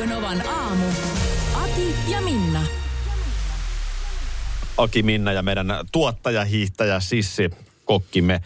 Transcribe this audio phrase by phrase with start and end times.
[0.00, 0.84] Radio Novan aamu.
[1.54, 2.62] Ati ja Minna.
[4.78, 7.50] Aki Minna ja meidän tuottaja, hiihtäjä, sissi,
[7.84, 8.40] kokkimme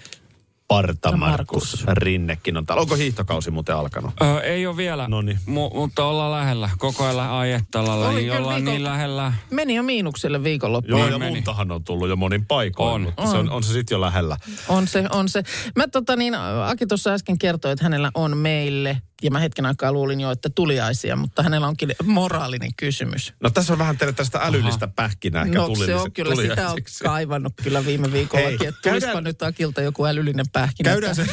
[0.68, 1.96] Parta Ja Markus Markus.
[1.98, 2.80] Rinnekin on täällä.
[2.80, 4.12] Onko hiihtokausi muuten alkanut?
[4.22, 5.38] Öö, ei ole vielä, Noniin.
[5.46, 6.70] Mu- mutta ollaan lähellä.
[6.78, 9.32] Koko ajan ajettalalla, niin ollaan viikon- niin lähellä.
[9.50, 10.90] Meni jo miinukselle viikonloppu.
[10.90, 11.34] Joo, Niin ja meni.
[11.34, 13.00] luntahan on tullut jo monin paikoin, On.
[13.00, 14.36] mutta se on, on se sitten jo lähellä.
[14.68, 15.42] On se, on se.
[15.76, 16.34] Mä tota niin,
[16.66, 20.50] Aki tuossa äsken kertoi, että hänellä on meille, ja mä hetken aikaa luulin jo, että
[20.50, 23.34] tuliaisia, mutta hänellä onkin moraalinen kysymys.
[23.40, 26.70] No tässä on vähän teille tästä älyllistä pähkinää ehkä No tuli, se on kyllä, sitä
[26.70, 30.90] on kaivannut kyllä viime viikollakin, Hei, että tulispa nyt Akilta joku älyllinen pähkinä.
[30.90, 31.26] Käydään se,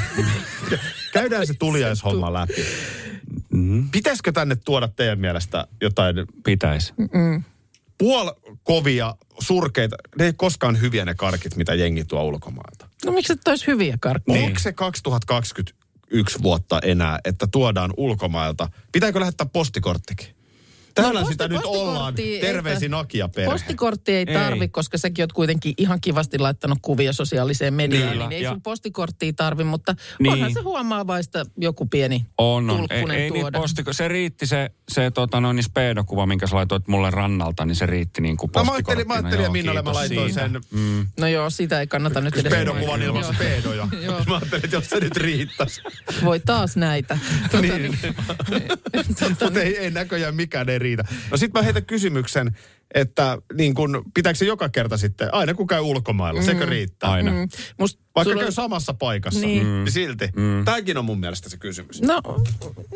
[1.14, 2.66] käydään se tuliaishomma läpi.
[3.92, 6.94] Pitäisikö tänne tuoda teidän mielestä jotain Pitäisi.
[7.98, 8.32] puol
[8.64, 12.90] kovia, surkeita, ne ei koskaan hyviä ne karkit, mitä jengi tuo ulkomailta.
[13.06, 14.38] No miksi et olisi hyviä karkkeja?
[14.38, 14.48] Niin.
[14.48, 15.64] Onko se 2021
[16.44, 18.70] vuotta enää, että tuodaan ulkomailta?
[18.92, 20.41] Pitääkö lähettää postikorttikin?
[20.96, 22.14] Täällä No, sitä posti- nyt ollaan.
[22.42, 23.52] Terveisin Akia perhe.
[23.52, 24.68] Postikortti ei tarvi, Ei.
[24.70, 28.12] koska säkin oot kuitenkin ihan kivasti laittanut kuvia sosiaaliseen mediaan.
[28.12, 30.34] Kyllä, Niin ei ja- sun postikorttia tarvi, mutta Niin.
[30.34, 32.88] onhan se huomaavaista joku pieni On, on.
[32.90, 33.60] Ei, ei tuoda.
[33.60, 37.76] posti, se riitti se, se tota, noin, niin speedokuva, minkä sä laitoit mulle rannalta, niin
[37.76, 40.42] se riitti niin kuin No, mä ajattelin, mä ajattelin ja Joo, Minnalle mä laitoin siitä.
[40.50, 41.08] sen Mm.
[41.20, 42.52] No joo, sitä ei kannata nyt edes...
[42.52, 43.88] speedokuvan ilman speedoja.
[44.28, 45.82] Mä ajattelin, että jos se nyt riittäisi.
[46.24, 47.18] Voi taas näitä.
[47.52, 47.98] Tota, niin.
[49.30, 51.04] Mutta ei, ei näköjään mikään ei riitä.
[51.32, 52.56] No sit mä heitän kysymyksen,
[52.94, 57.12] että niin kun, pitääkö se joka kerta sitten, aina kun käy ulkomailla, sekö riittää?
[57.12, 57.32] Aina.
[57.32, 57.48] Mm,
[57.80, 59.64] Must, Vaikka sulla- käy samassa paikassa, Niin.
[59.84, 60.26] niin, silti.
[60.36, 60.66] Mm.
[60.66, 62.02] Tämäkin on mun mielestä se kysymys.
[62.02, 62.22] No,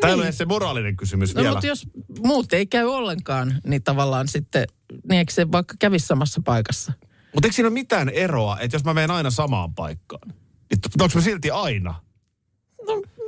[0.02, 1.54] Tämä ole edes se moraalinen kysymys no vielä.
[1.54, 1.88] mutta jos
[2.20, 4.66] muut ei käy ollenkaan, niin tavallaan sitten,
[5.10, 6.94] niin eikö se vaikka kävisi samassa paikassa?
[7.34, 11.12] Mutta eikö siinä ole mitään eroa, että jos mä menen aina samaan paikkaan, niin onko
[11.16, 11.96] mä silti aina?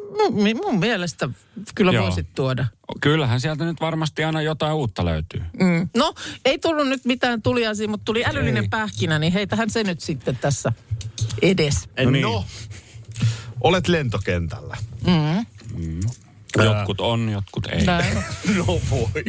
[0.09, 1.29] Mun, mun mielestä
[1.75, 2.03] kyllä Joo.
[2.03, 2.65] voisit tuoda.
[3.01, 5.41] Kyllähän sieltä nyt varmasti aina jotain uutta löytyy.
[5.59, 5.89] Mm.
[5.95, 6.13] No,
[6.45, 10.73] ei tullut nyt mitään tuliaisia, mutta tuli älyllinen pähkinä, niin heitähän se nyt sitten tässä
[11.41, 11.89] edes.
[12.03, 12.21] No niin.
[12.21, 12.45] no.
[13.61, 14.77] Olet lentokentällä.
[16.63, 17.85] Jotkut on, jotkut ei.
[17.85, 18.17] Näin.
[18.57, 19.23] No voi.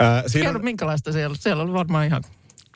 [0.00, 1.36] Äh, siinä Kerro, on, minkälaista siellä on.
[1.36, 2.22] Siellä oli varmaan ihan...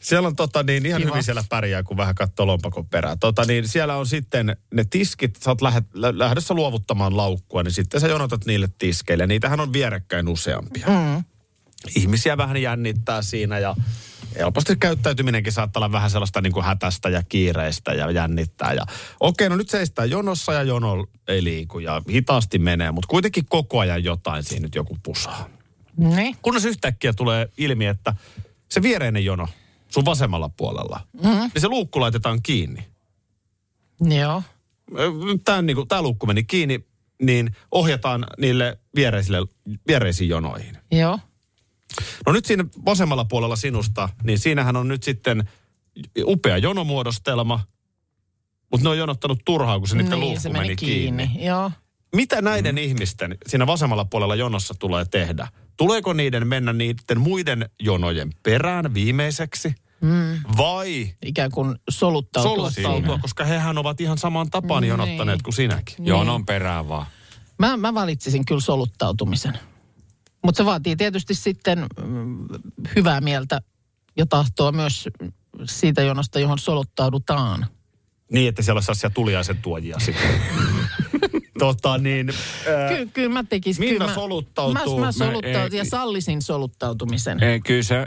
[0.01, 1.11] siellä on tota, niin, ihan Kiva.
[1.11, 3.19] hyvin siellä pärjää, kun vähän katsoo lompakon perään.
[3.19, 7.73] Tota, niin, siellä on sitten ne tiskit, sä oot lähet, lä- lähdössä luovuttamaan laukkua, niin
[7.73, 9.27] sitten sä jonotat niille tiskeille.
[9.27, 10.87] Niitähän on vierekkäin useampia.
[10.87, 11.25] Mm.
[11.97, 13.77] Ihmisiä vähän jännittää siinä ja
[14.39, 18.73] helposti käyttäytyminenkin saattaa olla vähän sellaista niin kuin hätästä ja kiireistä ja jännittää.
[18.73, 18.87] Ja,
[19.21, 23.79] okei, no nyt seistään jonossa ja jono ei liiku ja hitaasti menee, mutta kuitenkin koko
[23.79, 25.49] ajan jotain siinä nyt joku pusaa.
[25.97, 26.37] Niin.
[26.43, 28.15] Kunnes yhtäkkiä tulee ilmi, että
[28.69, 29.49] se viereinen jono
[29.91, 31.51] sun vasemmalla puolella, mm-hmm.
[31.55, 32.89] niin se luukku laitetaan kiinni.
[34.01, 34.43] Joo.
[35.45, 36.85] Tämä, niin tämä luukku meni kiinni,
[37.23, 39.47] niin ohjataan niille viereisille,
[39.87, 40.79] viereisiin jonoihin.
[40.91, 41.19] Joo.
[42.27, 45.49] No nyt siinä vasemmalla puolella sinusta, niin siinähän on nyt sitten
[46.25, 47.61] upea jonomuodostelma,
[48.71, 51.27] mutta ne on jonottanut turhaa, kun se niiden niin, luukku se meni, meni kiinni.
[51.29, 51.47] kiinni.
[51.47, 51.71] Joo.
[52.15, 52.79] Mitä näiden mm.
[52.79, 55.49] ihmisten siinä vasemmalla puolella jonossa tulee tehdä?
[55.77, 59.75] Tuleeko niiden mennä niiden muiden jonojen perään viimeiseksi?
[60.01, 60.41] Mm.
[60.57, 63.19] Vai Ikään kuin soluttautua soluttautua, siinä.
[63.23, 64.89] koska hehän ovat ihan samaan tapaan Niin.
[64.89, 66.07] jonottaneet kuin sinäkin.
[66.07, 67.07] Jonon perään vaan.
[67.59, 69.59] Mä, mä valitsisin kyllä soluttautumisen.
[70.45, 72.49] Mutta se vaatii tietysti sitten mm,
[72.97, 73.61] hyvää mieltä
[74.17, 75.09] ja tahtoa myös
[75.65, 77.67] siitä jonosta, johon soluttaudutaan.
[78.33, 80.31] Niin, että siellä olisi sellaisia tuliaisen tuojia sitten.
[81.61, 82.31] tota niin,
[82.79, 83.85] ää, Ky- kyllä mä tekisin.
[83.85, 84.99] Minna kyllä mä, soluttautuu.
[84.99, 87.43] Mä, mä soluttautin ei- ja sallisin soluttautumisen.
[87.43, 88.07] Ei, kyllä se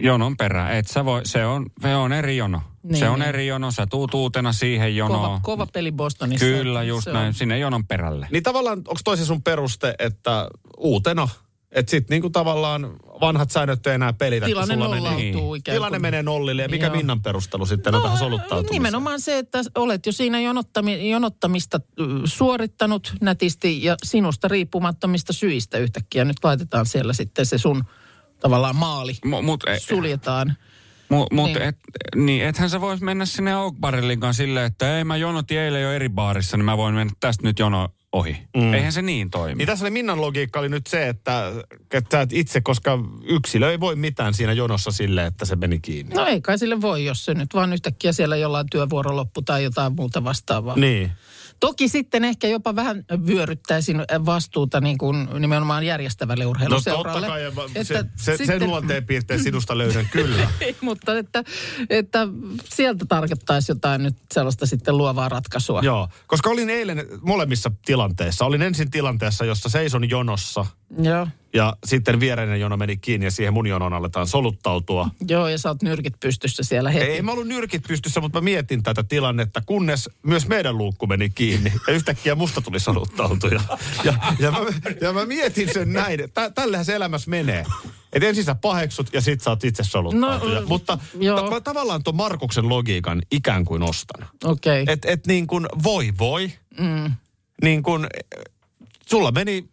[0.00, 0.72] jonon perään.
[0.76, 2.62] Et sä voi, se on, se on eri jono.
[2.82, 3.28] Niin, se on niin.
[3.28, 3.70] eri jono.
[3.70, 5.20] Sä tuut uutena siihen jonoon.
[5.22, 6.46] Kova, kova peli Bostonissa.
[6.46, 7.34] Kyllä, just Se on- näin.
[7.34, 8.28] Sinne jonon perälle.
[8.30, 10.48] Niin tavallaan, onko toisen sun peruste, että
[10.78, 11.28] uutena,
[11.72, 15.56] että sitten niinku tavallaan vanhat säännöt ei enää pelitä, kun Tilanne sulla nollautuu menee, Niin.
[15.56, 16.02] ikään tilanne kuin.
[16.02, 16.62] menee nollille.
[16.62, 16.96] Ja mikä Joo.
[16.96, 18.72] Minnan perustelu sitten on tähän soluttautumiseen?
[18.72, 21.80] Nimenomaan se, että olet jo siinä jonottami, jonottamista
[22.24, 26.24] suorittanut nätisti ja sinusta riippumattomista syistä yhtäkkiä.
[26.24, 27.84] Nyt laitetaan siellä sitten se sun
[28.40, 29.12] tavallaan maali.
[29.24, 30.56] Mut, mut, e- Suljetaan.
[31.08, 31.62] Mu, mut Niin.
[31.62, 31.76] Et,
[32.16, 35.82] niin, ethän sä vois mennä sinne Oak Barrelin kanssa silleen, että ei mä jonotin eilen
[35.82, 38.36] jo eri baarissa, niin mä voin mennä tästä nyt jono ohi.
[38.56, 38.74] Mm.
[38.74, 39.58] Eihän se niin toimi.
[39.58, 41.52] Niin tässä oli Minnan logiikka oli nyt se, että,
[41.92, 45.80] että sä et itse, koska yksilö ei voi mitään siinä jonossa sille, että se meni
[45.80, 46.14] kiinni.
[46.14, 49.64] No ei kai sille voi, jos se nyt vaan yhtäkkiä siellä jollain työvuoro loppu tai
[49.64, 50.76] jotain muuta vastaavaa.
[50.76, 51.12] Niin.
[51.60, 53.96] Toki sitten ehkä jopa vähän vyöryttäisin
[54.26, 57.20] vastuuta niin kuin nimenomaan järjestävälle No urheiluseuralle.
[57.20, 57.42] totta kai,
[57.74, 60.50] Että se, se, sitten- sen luonteen piirteen sinusta löydän kyllä.
[60.80, 61.44] Mutta että,
[61.90, 62.28] että
[62.64, 65.80] sieltä tarkoittaisi jotain nyt sellaista sitten luovaa ratkaisua.
[65.84, 68.44] Joo, koska olin eilen molemmissa tilanteissa.
[68.44, 70.66] Olin ensin tilanteessa, jossa seison jonossa
[71.02, 71.28] Joo.
[71.54, 75.10] Ja sitten viereinen jono meni kiinni ja siihen mun jonon aletaan soluttautua.
[75.28, 77.06] Joo, ja sä oot nyrkit pystyssä siellä heti.
[77.06, 81.30] Ei mä ollut nyrkit pystyssä, mutta mä mietin tätä tilannetta, kunnes myös meidän luukku meni
[81.30, 81.72] kiinni.
[81.86, 83.60] Ja yhtäkkiä musta tuli soluttautuja.
[84.04, 84.58] Ja, ja, mä,
[85.00, 87.64] ja mä mietin sen näin, että tällähän se elämässä menee.
[88.12, 90.60] Et ensin sä paheksut ja sit sä oot itse soluttautuja.
[90.60, 91.50] No, mutta joo.
[91.50, 94.28] ta- tavallaan tuon Markuksen logiikan ikään kuin ostan.
[94.44, 94.82] Okei.
[94.82, 94.92] Okay.
[94.92, 96.52] Et, et niin kuin voi voi.
[96.80, 97.12] Mm.
[97.62, 98.44] Niin kuin eh,
[99.06, 99.68] sulla meni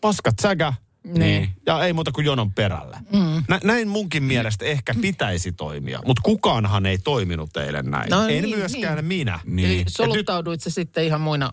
[0.00, 0.72] paskat säkä.
[1.18, 1.48] Niin.
[1.66, 2.98] Ja ei muuta kuin jonon perällä.
[3.12, 3.42] Mm.
[3.48, 6.00] Nä, näin munkin mielestä ehkä pitäisi toimia.
[6.06, 8.10] Mutta kukaanhan ei toiminut eilen näin.
[8.10, 9.04] No en niin, myöskään niin.
[9.04, 9.40] minä.
[9.44, 9.70] Niin.
[9.70, 11.52] Eli soluttauduit se sitten ihan muina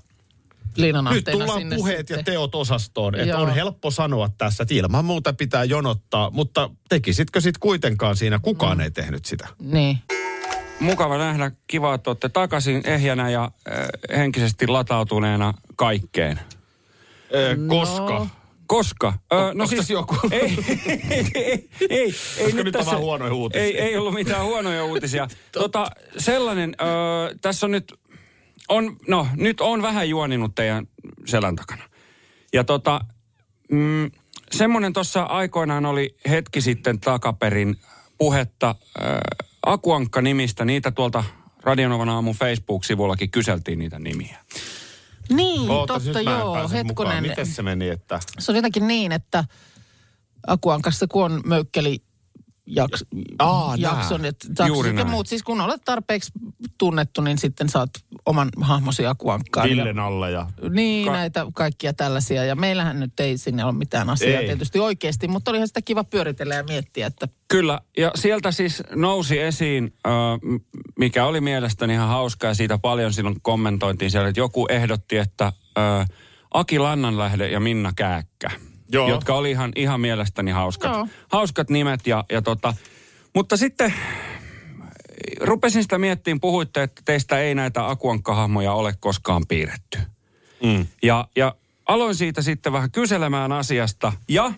[1.11, 2.17] Nyt tullaan sinne puheet sitten.
[2.17, 3.15] ja teot osastoon.
[3.15, 6.29] Että on helppo sanoa tässä, että ilman muuta pitää jonottaa.
[6.29, 8.39] Mutta tekisitkö sit kuitenkaan siinä?
[8.39, 8.81] Kukaan Mm.
[8.81, 9.47] ei tehnyt sitä.
[9.59, 9.97] Niin.
[10.79, 11.51] Mukava nähdä.
[11.67, 16.39] Kiva, että olette takaisin ehjänä ja äh, henkisesti latautuneena kaikkeen.
[17.35, 18.27] Ö, koska?
[18.73, 19.13] Koska?
[19.33, 20.15] Ö, no onks tässä joku?
[20.31, 23.63] Ei, ei, ei, ei, ei nyt on vähän huonoja uutisia?
[23.63, 25.27] Ei, ei ollut mitään huonoja uutisia.
[25.51, 27.93] tota, sellainen, ö, tässä on nyt,
[28.69, 30.87] on, no nyt on vähän juoninut teidän
[31.25, 31.83] selän takana.
[32.53, 33.01] Ja tota,
[33.71, 34.11] mm,
[34.51, 37.75] semmoinen tuossa aikoinaan oli hetki sitten takaperin
[38.17, 39.01] puhetta ö,
[39.65, 40.65] Akuankka-nimistä.
[40.65, 41.23] Niitä tuolta
[41.63, 44.37] Radionovan aamun Facebook-sivullakin kyseltiin niitä nimiä.
[45.29, 47.23] Niin, Ootas, totta joo, hetkonen.
[47.23, 48.19] Miten se meni, että...
[48.39, 49.43] Se on jotenkin niin, että
[50.47, 52.03] Akuan kanssa kun on möykkeli
[52.67, 53.05] jaks,
[53.39, 54.29] Aa, jakson, nää.
[54.29, 55.09] että Juuri näin.
[55.09, 56.31] muut, siis kun olet tarpeeksi
[56.77, 57.89] tunnettu, niin sitten saat
[58.25, 59.69] oman hahmosi Akuankkaan.
[59.69, 60.47] Ja- Villen alla ja...
[60.69, 62.43] Niin, Ka- näitä kaikkia tällaisia.
[62.45, 64.45] Ja meillähän nyt ei sinne ole mitään asiaa Ei.
[64.45, 69.39] tietysti oikeasti, mutta olihan sitä kiva pyöritellä ja miettiä, että Kyllä, ja sieltä siis nousi
[69.39, 69.93] esiin,
[70.43, 70.55] m-
[70.99, 75.53] mikä oli mielestäni ihan hauska, ja siitä paljon silloin kommentointiin siellä, että joku ehdotti, että
[75.77, 75.81] ö,
[76.53, 78.49] Aki Lannanlähde ja Minna Kääkkä,
[78.91, 79.09] Joo.
[79.09, 81.07] jotka oli ihan, ihan mielestäni hauskat, Joo.
[81.31, 82.07] hauskat nimet.
[82.07, 82.73] Ja, ja tota,
[83.35, 83.93] mutta sitten
[85.41, 89.97] rupesin sitä miettimään, puhuitte, että teistä ei näitä akuankkahahmoja ole koskaan piirretty.
[90.63, 90.87] Mm.
[91.03, 91.55] Ja, ja
[91.85, 94.53] aloin siitä sitten vähän kyselemään asiasta, ja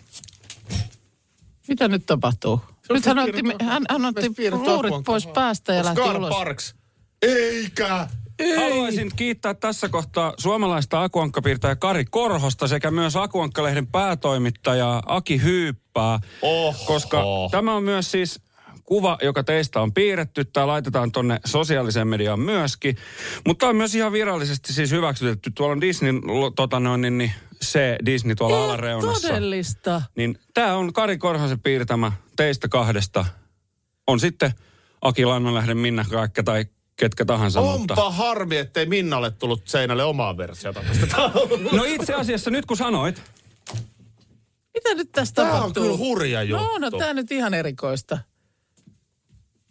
[1.67, 2.61] mitä nyt tapahtuu?
[2.89, 6.29] Nyt hän otti, hän, hän otti luurit pois päästä ja lähti ulos.
[6.29, 6.75] Parks.
[7.21, 8.07] Eikä!
[8.57, 16.19] Haluaisin kiittää tässä kohtaa suomalaista akuankkapiirtäjä Kari Korhosta sekä myös Akuankkalehden päätoimittaja Aki Hyyppää.
[16.41, 16.85] Oho.
[16.87, 18.39] Koska tämä on myös siis
[18.85, 20.45] kuva, joka teistä on piirretty.
[20.45, 22.97] Tämä laitetaan tonne sosiaaliseen mediaan myöskin.
[23.47, 25.51] Mutta tämä on myös ihan virallisesti siis hyväksytetty.
[25.55, 26.13] Tuolla on Disney,
[26.55, 29.27] tota noin, niin, niin, se Disney tuolla alareunassa.
[29.27, 30.01] Todellista.
[30.15, 33.25] Niin tämä on Kari Korhosen piirtämä teistä kahdesta.
[34.07, 34.51] On sitten
[35.01, 36.65] Aki Lannanlähden Minna Kaikka tai
[36.95, 37.61] ketkä tahansa.
[37.61, 37.93] mutta...
[37.93, 41.17] Onpa harmi, ettei Minnalle tullut seinälle omaa versiota tästä.
[41.71, 43.21] No itse asiassa nyt kun sanoit,
[44.73, 45.83] Mitä nyt tästä Tämä on tapahtuu?
[45.83, 46.65] kyllä hurja juttu.
[46.65, 48.17] No, no tämä nyt ihan erikoista.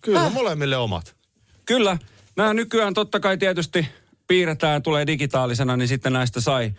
[0.05, 1.17] Kyllä, molemmille omat.
[1.65, 1.99] kyllä,
[2.37, 3.87] nämä nykyään totta kai tietysti
[4.27, 6.73] piirretään, tulee digitaalisena, niin sitten näistä sai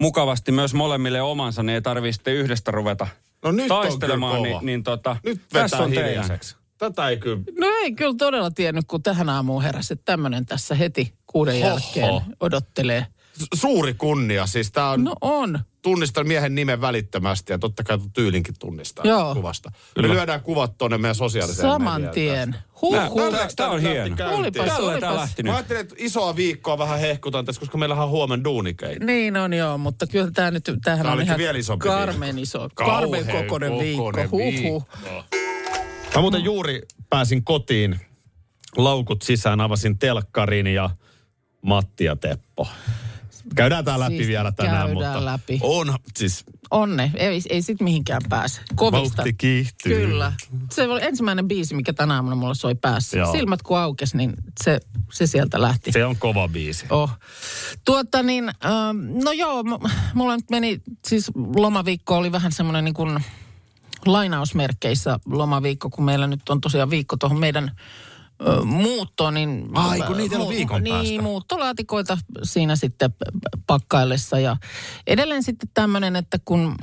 [0.00, 3.06] mukavasti myös molemmille omansa, niin ei tarvitse sitten yhdestä ruveta
[3.44, 4.36] No nyt on taistelemaan.
[4.42, 6.08] kyllä niin, niin tota, Nyt tässä on teidän.
[6.08, 6.56] hiljaiseksi.
[6.78, 7.42] Tätä ei kyllä...
[7.58, 11.66] No ei kyllä todella tiennyt, kun tähän aamuun heräsi, että tämmöinen tässä heti kuuden Hoho.
[11.68, 13.06] jälkeen odottelee.
[13.54, 14.46] Suuri kunnia.
[14.46, 15.04] Siis tää on...
[15.04, 15.58] No on.
[15.82, 19.34] Tunnistan miehen nimen välittömästi ja totta kai tyylinkin tunnistaa Joo.
[19.34, 19.70] kuvasta.
[19.94, 20.08] Kyllä.
[20.08, 22.52] Me lyödään kuvat tuonne meidän sosiaaliseen Saman tien.
[22.52, 22.66] tästä.
[22.80, 23.32] Huh, Nää- huh.
[23.32, 24.16] nää- Tää on hieno.
[24.30, 25.14] Olipas, Tällä tämä olipas.
[25.14, 25.56] lähti Mä nyt.
[25.56, 29.04] ajattelin, että isoa viikkoa vähän hehkutan tässä, koska meillähän on huomenna duunikeita.
[29.04, 32.40] Niin on joo, mutta kyllä tämä nyt, tämähän Tää on ihan vielä isompi karmen viikko.
[32.42, 34.12] iso, karmen kokoinen viikko.
[34.30, 34.38] Huhhuh.
[34.38, 34.84] viikko.
[36.14, 38.00] Mä muuten juuri pääsin kotiin,
[38.76, 40.90] laukut sisään, avasin telkkarin ja
[41.62, 42.68] Matti ja Teppo.
[43.54, 45.58] Käydään tää läpi Siis vielä tänään, käydään mutta läpi.
[45.62, 48.60] on siis Onne, ei, ei sit mihinkään pääse.
[48.74, 49.16] Kovista.
[49.16, 50.06] vauhti kiihtyy.
[50.06, 50.32] Kyllä.
[50.72, 53.18] Se oli ensimmäinen biisi, mikä tänä aamuna mulla soi päässä.
[53.18, 53.32] Joo.
[53.32, 54.32] Silmät kun aukesi, niin
[54.64, 54.80] se,
[55.12, 55.92] se sieltä lähti.
[55.92, 56.86] Se on kova biisi.
[56.90, 57.10] Oh.
[57.84, 59.64] Tuota niin, ähm, no joo,
[60.14, 63.24] mulla nyt meni, siis lomaviikko oli vähän semmoinen niin kuin
[64.06, 67.70] lainausmerkkeissä lomaviikko, kun meillä nyt on tosiaan viikko tuohon meidän
[68.46, 69.70] ö, muuttoon, niin...
[69.74, 71.22] Ai, kun niitä ole viikon Niin, päästä.
[71.22, 73.14] muuttolaatikoita siinä sitten
[73.66, 74.38] pakkaillessa.
[74.38, 74.56] Ja
[75.06, 76.74] edelleen sitten tämmöinen, että kun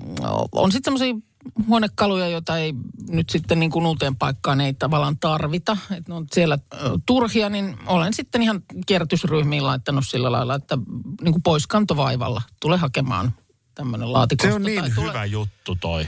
[0.51, 1.27] on sitten semmoisia
[1.67, 2.73] huonekaluja, joita ei
[3.09, 5.77] nyt sitten niin kuin uuteen paikkaan ei tavallaan tarvita.
[5.91, 6.57] Että ne on siellä
[7.05, 10.77] turhia, niin olen sitten ihan kierrätysryhmiin laittanut sillä lailla, että
[11.21, 13.31] niin kuin poiskantovaivalla tule hakemaan
[13.75, 14.49] tämmöinen laatikosta.
[14.51, 16.07] Se on niin tai tule- hyvä juttu toi.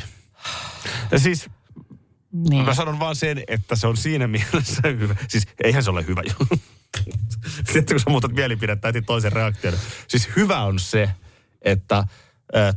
[1.11, 1.49] Ja siis
[2.31, 2.65] Niin.
[2.65, 5.15] mä sanon vaan sen, että se on siinä mielessä hyvä.
[5.27, 6.21] Siis eihän se ole hyvä.
[7.73, 9.73] Sitten kun sä muutat mielipidettä, toisen reaktion.
[10.07, 11.09] Siis hyvä on se,
[11.61, 12.05] että ä,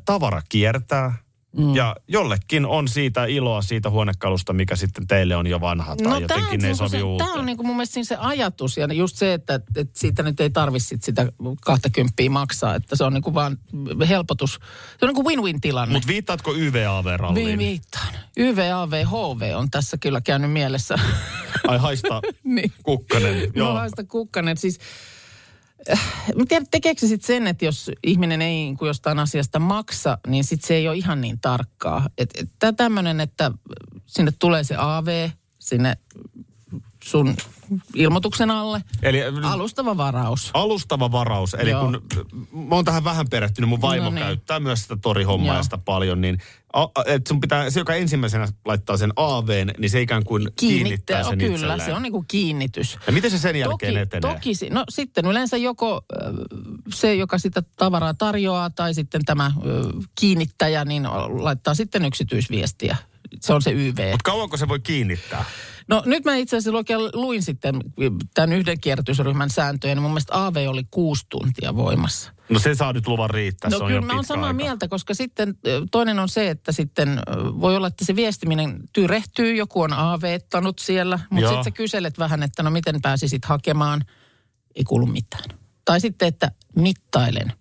[0.04, 1.14] tavara kiertää.
[1.56, 1.74] Mm.
[1.74, 6.18] Ja jollekin on siitä iloa siitä huonekalusta, mikä sitten teille on jo vanha tai no,
[6.18, 7.28] jotenkin tää ei on sovi se, uuteen.
[7.28, 10.50] Tämä on niinku mun mielestä se ajatus ja just se, että, että siitä nyt ei
[10.50, 13.58] tarvitse sit sitä 20 maksaa, että se on niinku vaan
[14.08, 14.52] helpotus.
[15.00, 15.92] Se on niinku win-win tilanne.
[15.92, 17.58] Mutta viittaatko Vi- YVAV-ralliin?
[17.58, 18.14] viittaan.
[18.36, 20.94] YVAV, HV on tässä kyllä käynyt mielessä.
[21.68, 22.72] Ai haista niin.
[22.82, 23.38] kukkanen.
[23.40, 23.50] Joo.
[23.54, 23.74] Joo.
[23.74, 24.56] Mä kukkanen.
[24.56, 24.78] Siis,
[26.36, 30.18] mä tiedän, tekeekö se sitten sen, että jos ihminen ei niin kuin jostain asiasta maksa,
[30.26, 32.06] niin sitten se ei ole ihan niin tarkkaa.
[32.18, 33.50] Että et, et tämmöinen, että
[34.06, 35.96] sinne tulee se AV, sinne
[37.04, 37.36] sun
[37.94, 38.82] ilmoituksen alle.
[39.02, 40.50] Eli Alustava varaus.
[40.54, 41.54] alustava varaus.
[41.54, 41.80] Eli Joo.
[41.84, 42.02] kun
[42.68, 44.24] mä oon tähän vähän perehtynyt, mun vaimo No niin.
[44.26, 45.56] käyttää myös sitä torihommaa Joo.
[45.56, 46.38] ja sitä paljon, niin
[46.72, 50.48] a, a- et sun pitää, se joka ensimmäisenä laittaa sen AVn, niin se ikään kuin
[50.56, 51.80] kiinnittää, sen oh, Kyllä, itselleen.
[51.80, 52.98] se on niin kuin kiinnitys.
[53.06, 54.34] Ja miten se sen jälkeen toki, etenee?
[54.34, 56.16] Toki, no sitten yleensä joko ö,
[56.94, 59.82] se, joka sitä tavaraa tarjoaa, tai sitten tämä ö,
[60.20, 61.02] kiinnittäjä, niin
[61.38, 62.96] laittaa sitten yksityisviestiä.
[63.40, 64.10] Se on se YV.
[64.10, 65.44] Mutta kauanko se voi kiinnittää?
[65.88, 67.80] No nyt mä itse asiassa luin sitten
[68.34, 72.32] tämän yhden kierrätysryhmän sääntöjä, niin mun mielestä AV oli kuusi tuntia voimassa.
[72.52, 74.56] No se saa nyt luvan riittää, No se on kyllä mä oon samaa aika.
[74.56, 75.54] mieltä, koska sitten
[75.90, 77.20] toinen on se, että sitten
[77.60, 82.42] voi olla, että se viestiminen tyrehtyy, joku on AV-ttanut siellä, mutta sitten sä kyselet vähän,
[82.42, 84.04] että no miten pääsisit hakemaan,
[84.74, 85.44] ei kuulu mitään.
[85.84, 87.52] Tai sitten, että mittailen,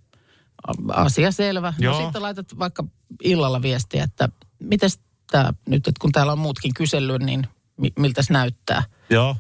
[0.94, 1.74] asia selvä.
[1.80, 1.94] Joo.
[2.00, 2.84] No sitten laitat vaikka
[3.24, 4.30] illalla viestiä, että
[4.60, 4.90] miten
[5.32, 8.84] tämä nyt, että kun täällä on muutkin kysellyt, niin mi- miltä se näyttää?
[9.10, 9.36] Joo.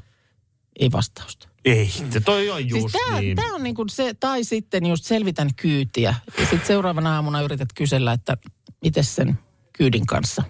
[0.80, 1.48] Ei vastausta.
[1.66, 3.36] Ei, se toi on just Siis tämä, niin.
[3.36, 6.16] tämä on niin kuin se, tai sitten just selvitän kyytiä.
[6.40, 8.38] Ja sitten seuraavana aamuna yrität kysellä, että
[8.82, 9.40] miten sen
[9.74, 10.44] kyydin kanssa.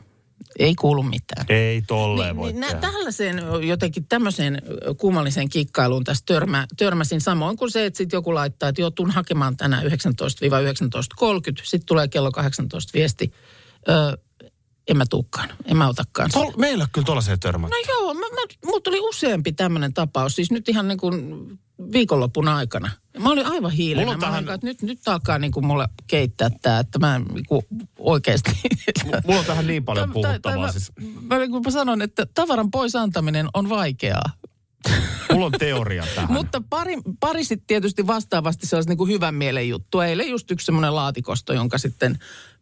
[0.59, 1.45] Ei kuulu mitään.
[1.49, 2.87] Ei tolleen voi Niin, niin, tehdä.
[2.87, 4.61] nä- tällaiseen jotenkin tämmöiseen
[4.97, 7.21] kummalliseen kikkailuun tässä törmä, törmäsin.
[7.21, 9.91] Samoin kuin se, että sitten joku laittaa, että joo, tuun hakemaan tänään 19-19.30.
[11.63, 13.33] Sitten tulee kello 18 viesti.
[13.89, 14.17] Ö,
[14.87, 16.29] en mä tuukkaan, en mä otakaan.
[16.33, 17.69] Tol, meillä on kyllä tuollaiseen törmät.
[17.69, 18.25] No joo, mä,
[18.65, 21.45] mulla tuli useampi tämmöinen tapaus, siis nyt ihan niin kuin
[21.93, 22.89] viikonlopun aikana.
[23.19, 24.05] Mä olin aivan hiilenä.
[24.05, 27.45] Mulla Mä tähän- että nyt, nyt alkaa niin kuin mulle keittää tämä, että mä niin
[27.47, 27.61] kuin
[27.99, 28.51] oikeasti...
[29.27, 30.65] Mulla on tähän niin paljon puhuttavaa.
[30.65, 34.29] mä, Siis, mä, niin kuin mä sanon, että tavaran pois antaminen on vaikeaa.
[35.31, 36.31] mulla on teoria tähän.
[36.31, 39.99] Mutta pari, pari sitten tietysti vastaavasti sellaista niin kuin hyvän mielen juttu.
[39.99, 42.19] Eilen just yksi semmoinen laatikosto, jonka sitten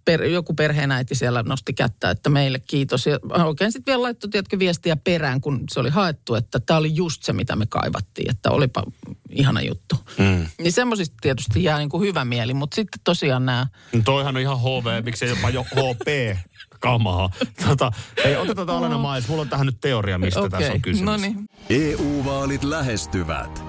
[0.10, 3.06] per, joku perheenäiti siellä nosti kättä, että meille kiitos.
[3.06, 6.96] Ja oikein sitten vielä laittoi, tiedätkö, viestiä perään, kun se oli haettu, että tämä oli
[6.96, 8.30] just se, mitä me kaivattiin.
[8.30, 8.84] Että olipa
[9.30, 9.96] ihana juttu.
[10.18, 10.46] Mm.
[10.60, 13.68] Niin semmoisista tietysti jää niin kuin hyvä mieli, mutta sitten tosiaan nämä...
[13.94, 16.38] No Toihan on ihan HV, miksei jopa jo HP
[16.80, 17.30] kamaa.
[17.68, 17.92] Tota,
[18.25, 19.28] ei, otetaan tämä Alena Mais.
[19.28, 21.06] Mulla on tähän nyt teoria, mistä Okei, tässä on kysymys.
[21.06, 21.50] no niin.
[21.70, 23.68] EU-vaalit lähestyvät.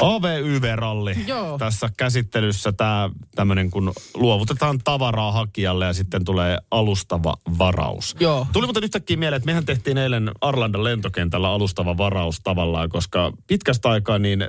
[0.00, 1.16] AVYV-ralli.
[1.26, 1.58] Joo.
[1.58, 8.16] Tässä käsittelyssä tämä tämmöinen, kun luovutetaan tavaraa hakijalle ja sitten tulee alustava varaus.
[8.20, 8.46] Joo.
[8.52, 13.90] Tuli muuten yhtäkkiä mieleen, että mehän tehtiin eilen Arlandan lentokentällä alustava varaus tavallaan, koska pitkästä
[13.90, 14.48] aikaa niin, äh,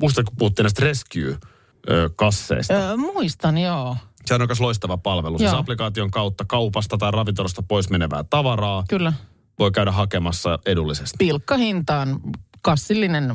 [0.00, 2.74] muista kun puhuttiin näistä rescue-kasseista.
[2.74, 3.96] Öö, muistan, joo.
[4.26, 5.38] Se on myös loistava palvelu.
[5.38, 5.60] Siis Joo.
[5.60, 8.84] applikaation kautta kaupasta tai ravintolasta pois menevää tavaraa.
[8.88, 9.12] Kyllä.
[9.58, 11.16] voi käydä hakemassa edullisesti.
[11.18, 12.20] pilkkahintaan
[12.62, 13.34] kassillinen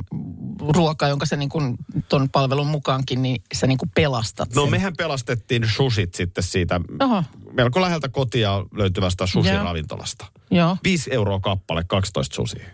[0.59, 1.75] ruoka, jonka sä niin kuin
[2.09, 4.71] ton palvelun mukaankin, niin sä niin kuin pelastat No sen.
[4.71, 10.25] mehän pelastettiin sushit sitten siitä Oho, melko läheltä kotia löytyvästä sushi-ravintolasta.
[10.51, 12.65] joo, 5 euroa kappale, 12 susia.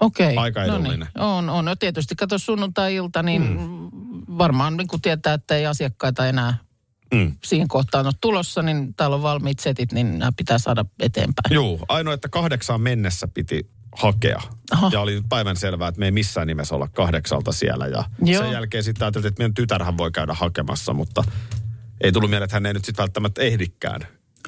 [0.00, 0.36] okei.
[0.36, 0.98] Aika no edullinen.
[1.00, 1.24] niin.
[1.24, 1.64] On, on.
[1.64, 3.90] No tietysti kato sunnuntai-ilta, niin mm.
[4.38, 6.58] varmaan niin kuin tietää, että ei asiakkaita enää
[7.14, 7.32] Mm.
[7.44, 11.54] siihen kohtaan ole tulossa, niin täällä on valmiit setit, niin nämä pitää saada eteenpäin.
[11.54, 14.40] Joo, ainoa, että kahdeksaan mennessä piti hakea.
[14.70, 14.90] Aha.
[14.92, 17.86] Ja oli päivän selvää, että me ei missään nimessä olla kahdeksalta siellä.
[17.86, 18.42] Ja Joo.
[18.42, 21.24] sen jälkeen sitten ajateltiin, että meidän tytärhän voi käydä hakemassa, mutta
[22.00, 24.00] ei tullut mieleen, että hän ei nyt sitten välttämättä ehdikään.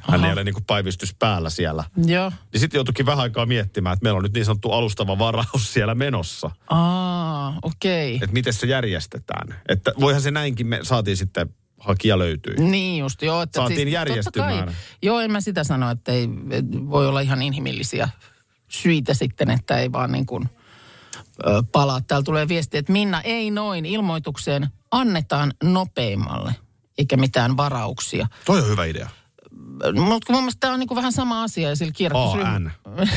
[0.03, 0.27] Hän Aha.
[0.27, 1.85] ei ole niin kuin päivystys päällä siellä.
[2.07, 2.33] Joo.
[2.53, 5.95] Niin sitten joutuikin vähän aikaa miettimään, että meillä on nyt niin sanottu alustava varaus siellä
[5.95, 6.51] menossa.
[6.71, 8.15] Aa, okei.
[8.15, 9.61] Että miten se järjestetään.
[9.69, 12.55] Että voihan se näinkin, me saatiin sitten, hakija löytyi.
[12.55, 13.43] Niin just, joo.
[13.43, 14.77] Että Saatiin totta järjestymään.
[15.03, 18.09] Joo, en mä sitä sano, että ei, et voi olla ihan inhimillisiä
[18.83, 20.49] syitä sitten, että ei vaan niin kuin
[21.47, 22.01] ö, palaa.
[22.01, 26.55] Täällä tulee viesti, että Minna, ei noin, ilmoitukseen annetaan nopeimmalle,
[26.99, 28.27] eikä mitään varauksia.
[28.45, 29.09] Toi on hyvä idea.
[29.95, 32.71] Mutta mun mielestä tämä on niin kuin vähän sama asia ja sillä kierrätysryhmä,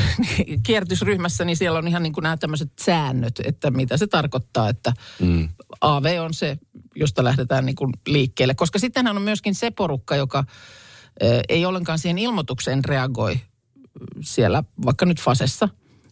[0.67, 4.93] kierrätysryhmässä, niin siellä on ihan niin kuin nämä tämmöiset säännöt, että mitä se tarkoittaa, että
[5.21, 5.49] mm.
[5.81, 6.57] AV on se,
[6.95, 8.55] josta lähdetään niin kuin liikkeelle.
[8.55, 10.43] Koska sittenhän on myöskin se porukka, joka
[11.49, 13.39] ei ollenkaan siihen ilmoitukseen reagoi
[14.22, 15.69] siellä vaikka nyt Fasessa,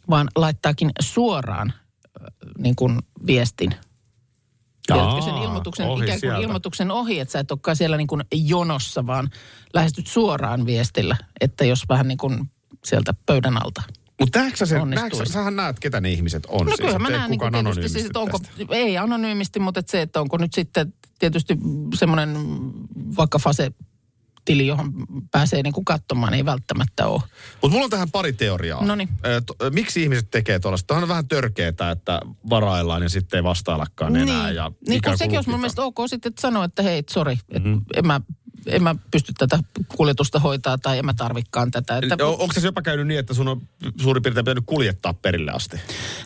[0.09, 1.73] vaan laittaakin suoraan
[2.21, 2.25] ö,
[2.57, 3.71] niin kuin viestin
[4.87, 6.41] Tiedätkö sen ilmoituksen, ohi ikään kuin sieltä.
[6.41, 9.29] ilmoituksen ohi, että sä et olekaan siellä niin kuin jonossa, vaan
[9.73, 12.51] lähestyt suoraan viestillä, että jos vähän niin kuin
[12.85, 13.83] sieltä pöydän alta.
[14.19, 16.65] Mutta näetkö sä sen, näetkö, sä- sähän näet, ketä ne ihmiset on.
[16.65, 18.65] No siis, kyllä mä näen niin tietysti, siis, että onko, tästä.
[18.69, 21.57] ei anonyymisti, mutta että se, että onko nyt sitten tietysti
[21.95, 22.37] semmoinen
[23.17, 23.39] vaikka
[24.47, 24.93] Fase-tili, johon
[25.31, 27.21] pääsee niin kuin katsomaan, ei välttämättä ole.
[27.61, 28.85] Mutta mulla on tähän pari teoriaa.
[28.85, 29.09] Noniin.
[29.73, 30.87] Miksi ihmiset tekee tuollaista?
[30.87, 34.51] Tämä on vähän törkeetä, että varaillaan ja sitten ei vastaillakaan enää.
[34.51, 37.81] Ja niin kuin sekin olisi mun mielestä ok sitten, että sanoa, että hei, sori, mm-hmm.
[37.95, 38.21] en, mä,
[38.65, 39.59] en mä pysty tätä
[39.95, 41.99] kuljetusta hoitaa tai en mä tarvikkaan tätä.
[42.11, 43.61] Että, O- Onko se jopa käynyt niin, että sun on
[44.01, 45.77] suurin piirtein pitänyt kuljettaa perille asti?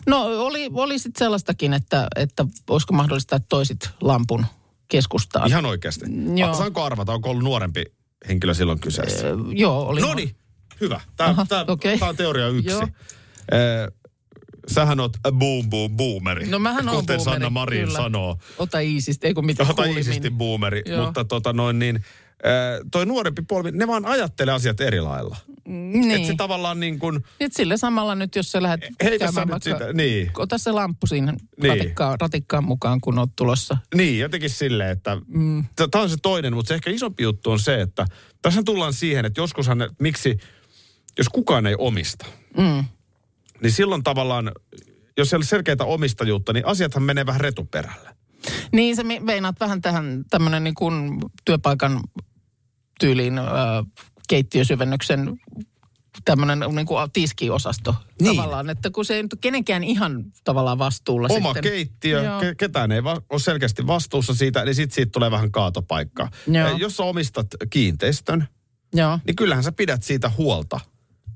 [0.06, 4.46] No oli, oli sitten sellaistakin, että, että olisiko mahdollista, että toisit lampun
[4.88, 5.48] keskustaan.
[5.48, 6.04] Ihan oikeasti.
[6.36, 6.54] Joo.
[6.54, 7.84] Saanko arvata, onko ollut nuorempi
[8.28, 9.26] henkilö silloin kyseessä?
[9.28, 10.00] Ö, Joo, oli.
[10.00, 10.36] No niin,
[10.80, 11.00] hyvä.
[11.16, 11.34] Tämä,
[11.68, 11.98] okei.
[11.98, 12.70] tämä on teoria yksi.
[12.70, 12.88] Joo.
[14.68, 16.46] Sähän oot boom boom boomeri.
[16.50, 17.98] No mähän oon Kuten boomeri, Sanna Marin kyllä.
[17.98, 18.38] sanoo.
[18.58, 19.98] Ota iisisti, ei kun mitä Ota kuulimin.
[19.98, 20.82] iisisti boomeri.
[20.86, 21.04] Joo.
[21.04, 22.04] Mutta tota noin niin,
[22.92, 25.36] toi nuorempi polvi, ne vaan ajattelee asiat eri lailla.
[25.68, 26.10] Niin.
[26.10, 29.62] Että se tavallaan niin kuin, Nyt sillä samalla nyt, jos sä lähdet Heitä sä nyt
[29.62, 30.30] sitä, niin.
[30.38, 31.68] Ota se lamppu siinä Niin.
[31.70, 33.76] ratikkaan, ratikkaan mukaan, kun oot tulossa.
[33.94, 35.64] Niin, jotenkin silleen, että mm.
[35.90, 38.06] tämä on se toinen, mutta se ehkä isompi juttu on se, että
[38.42, 40.38] tässä tullaan siihen, että joskushan, ne, miksi,
[41.18, 42.84] jos kukaan ei omista, Mm.
[43.62, 44.52] niin silloin tavallaan,
[45.18, 48.10] jos ei ole selkeää omistajuutta, niin asiathan menee vähän retuperälle.
[48.72, 52.00] Niin, mi- veinaat vähän tähän tämmöinen niin kuin työpaikan
[53.00, 53.44] tyyliin äh,
[54.36, 55.36] keittiösyvennyksen
[56.24, 58.36] tämmöinen niin kuin tiskiosasto Niin.
[58.36, 61.72] tavallaan, että kun se ei nyt kenenkään ihan tavallaan vastuulla Oma sitten.
[61.72, 62.40] keittiö, Joo.
[62.40, 66.28] ke- ketään ei va- ole selkeästi vastuussa siitä, niin sitten siitä tulee vähän kaatopaikka.
[66.46, 66.66] Joo.
[66.68, 68.48] Eh, Jos sä omistat kiinteistön,
[68.94, 70.80] Joo, niin kyllähän sä pidät siitä huolta,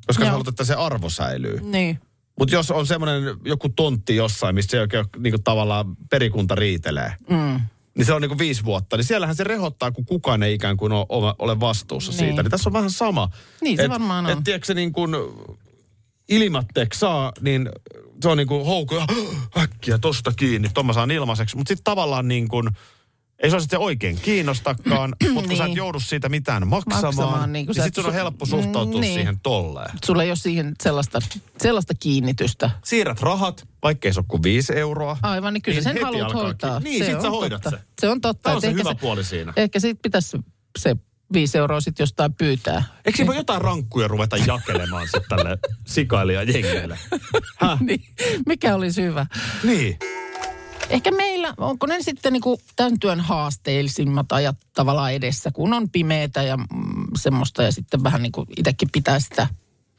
[0.07, 0.31] koska sä Joo.
[0.31, 1.61] haluat, että se arvo säilyy.
[1.61, 2.01] niin.
[2.39, 7.61] Mutta jos on semmoinen joku tontti jossain, missä ei oikein niin tavallaan perikunta riitelee, Mm.
[7.97, 8.97] Niin se on niinku viisi vuotta.
[8.97, 12.19] Niin siellähän se rehottaa, kun kukaan ei ikään kuin ole, ole, vastuussa Niin.
[12.19, 12.43] siitä.
[12.43, 13.29] Niin tässä on vähän sama.
[13.61, 14.33] Niin se varmaan on.
[14.33, 15.11] Et tiedätkö se niin kuin
[16.29, 17.71] ilmatteeksi saa, niin
[18.23, 18.95] se on niin kuin houku,
[19.59, 21.57] äkkiä tosta kiinni, tuon mä saan ilmaiseksi.
[21.57, 22.71] Mutta sitten tavallaan niin kuin,
[23.43, 25.77] ei se sitten oikein kiinnostakaan, mutta kun sä et Niin.
[25.77, 29.15] joudu siitä mitään maksamaan, Maksamaan, niin, niin niin sitten sun on helppo suhtautua niin.
[29.15, 29.91] siihen tolleen.
[30.05, 31.19] Sulla ei ole siihen sellaista,
[31.63, 32.71] sellaista kiinnitystä.
[32.85, 35.17] Siirrät rahat, vaikkei se ole kuin viisi euroa.
[35.23, 36.81] Aivan, niin kyllä Niin sen haluat hoitaa.
[36.81, 37.79] Niin, sit on sä hoidat totta.
[37.79, 37.85] se.
[38.01, 38.43] Se on totta.
[38.43, 39.53] Tämä on se hyvä puoli siinä.
[39.57, 40.39] Ehkä siitä pitäisi
[40.79, 40.97] se
[41.33, 42.83] viisi euroa sitten jostain pyytää.
[43.05, 46.99] Eikö siinä voi jotain rankkuja ruveta jakelemaan sitten tälle sikailijajengeille?
[47.61, 47.81] Häh?
[47.81, 48.03] niin,
[48.47, 49.27] mikä olisi hyvä?
[49.63, 49.99] Niin.
[50.91, 56.43] Ehkä meillä, onko ne sitten niinku tämän työn haasteellisimmat ajat tavallaan edessä, kun on pimeätä
[56.43, 56.67] ja mm,
[57.17, 59.47] semmoista ja sitten vähän niin kuin itsekin pitää sitä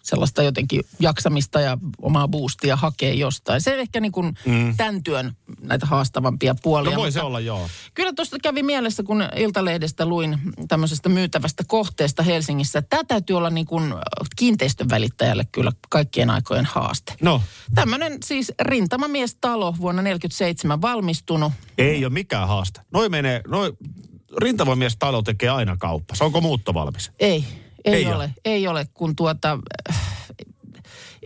[0.08, 3.62] sellaista jotenkin jaksamista ja omaa boostia hakea jostain.
[3.62, 4.78] Se ehkä niin kuin mm.
[4.78, 6.92] tämän työn näitä haastavampia puolia.
[6.92, 7.70] No voi se olla, joo.
[7.94, 12.82] Kyllä tuosta kävi mielessä, kun Iltalehdestä luin tämmöisestä myytävästä kohteesta Helsingissä.
[12.82, 13.94] Tämä täytyy olla niin kuin
[14.36, 17.14] kiinteistön välittäjälle kyllä kaikkien aikojen haaste.
[17.22, 17.42] No,
[17.76, 21.54] Tämmöinen siis rintamamiestalo vuonna 1947 valmistunut.
[21.78, 22.82] ei ole mikään haaste.
[22.94, 23.74] Noi menee, noi,
[24.42, 26.16] rintavoimies talo tekee aina kauppa.
[26.16, 27.12] Se onko muutto valmis?
[27.20, 27.46] Ei,
[27.88, 28.34] ei, Ei ole, ole.
[28.46, 29.60] ei ole, kun tuota...
[29.90, 30.02] äh,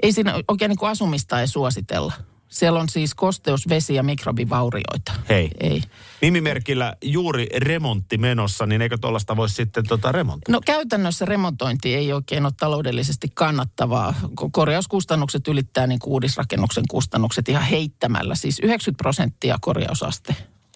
[0.04, 2.13] ei siinä oikein niin kuin asumista ei suositella.
[2.47, 5.12] Siellä on siis kosteus, vesi ja mikrobivaurioita.
[5.30, 5.52] Hei.
[5.60, 5.82] Ei.
[6.21, 10.52] Nimimerkillä juuri remontti menossa, niin eikö tuollaista voisi sitten tota remontoida?
[10.58, 14.13] No käytännössä remontointi ei oikein ole taloudellisesti kannattavaa.
[14.41, 18.36] Ko- Korjauskustannukset ylittää niin kuin uudisrakennuksen kustannukset ihan heittämällä.
[18.36, 20.36] Siis 90 prosenttia korjausaste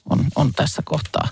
[0.10, 1.28] on, on tässä kohtaa.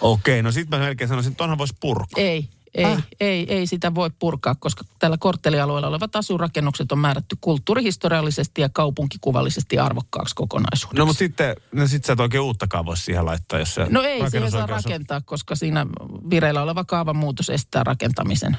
[0.00, 2.22] Okei, no sitten mä melkein sanoisin, että onhan voisi purkaa.
[2.24, 3.04] Ei, ei, Häh?
[3.20, 9.78] ei, ei sitä voi purkaa, koska tällä korttelialueella olevat asurakennukset on määrätty kulttuurihistoriallisesti ja kaupunkikuvallisesti
[9.78, 10.98] arvokkaaksi kokonaisuudeksi.
[10.98, 14.02] No mutta sitten, no sit sä et oikein uuttakaan voi siihen laittaa, jos se No
[14.02, 15.86] ei siihen saa on- rakentaa, koska siinä
[16.30, 18.56] vireillä oleva kaavan muutos estää rakentamisen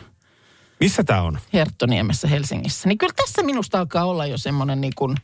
[0.80, 1.40] Missä tämä on?
[1.54, 2.88] Herttoniemessä Helsingissä.
[2.88, 5.18] Niin kyllä tässä minusta alkaa olla jo semmoinen niin kuin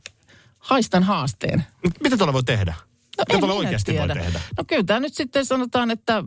[0.60, 1.66] haistan haasteen.
[2.04, 2.74] Mitä tuolla voi tehdä?
[3.18, 4.22] No Mitä en tuolla oikeasti voi tiedä.
[4.24, 4.40] tehdä?
[4.58, 6.24] No kyllä tämä nyt sitten sanotaan, että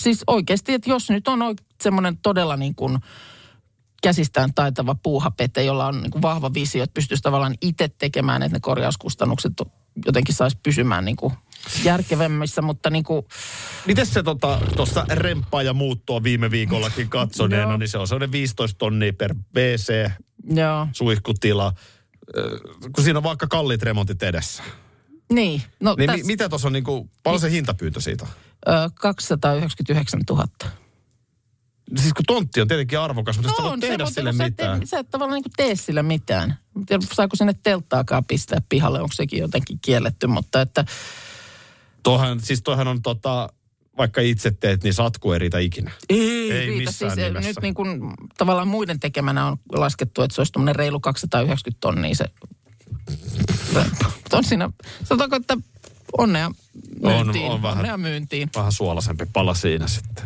[0.00, 1.40] siis oikeasti, että jos nyt on
[1.82, 2.98] semmoinen todella niin kuin
[4.02, 8.56] käsistään taitava puuhapete, jolla on niin kuin vahva visio, että pystyisi tavallaan itse tekemään, että
[8.56, 9.52] ne korjauskustannukset
[10.06, 11.32] jotenkin saisi pysymään niin kuin
[11.84, 13.26] järkevämmissä, mutta niin kuin,
[13.86, 18.78] Miten se tuossa tota, remppaa ja muuttoa viime viikollakin katsoneena, niin se on sellainen 15
[18.78, 20.10] tonnia per BC,
[20.44, 21.72] joo, suihkutila,
[22.94, 24.62] kun siinä on vaikka kalliit remontit edessä.
[25.32, 25.62] niin.
[25.80, 28.26] No Niin mi- tässä, mitä tuossa on niinku, paljon se hintapyyntö siitä?
[28.68, 30.46] Ö, 299 000.
[31.96, 34.82] Siis kun tontti on tietenkin arvokas, mutta no, sä voit tehdä mutta sille sä mitään.
[34.82, 36.58] Et, sä et tavallaan niin tee sillä mitään.
[37.12, 40.84] Saako sinne telttaakaan pistää pihalle, onko sekin jotenkin kielletty, mutta että
[42.02, 43.48] Toihan, siis toihan on tota,
[43.96, 45.90] vaikka itse teet, niin satku ei riitä ikinä.
[46.08, 46.90] ei, Ei riitä.
[46.90, 47.48] missään siis, nimessä.
[47.48, 48.00] Nyt niin kuin
[48.38, 52.24] tavallaan muiden tekemänä on laskettu, että se olisi tuommoinen reilu 290 tonnia se.
[54.32, 54.70] On siinä,
[55.04, 55.56] sanotaanko, että
[56.18, 56.50] onnea
[57.02, 57.50] myyntiin.
[57.50, 57.78] on vähän.
[57.78, 58.50] Onnea myyntiin.
[58.56, 60.24] Vähän suolaisempi pala siinä sitten.